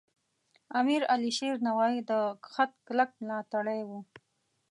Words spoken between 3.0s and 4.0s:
ملاتړی و.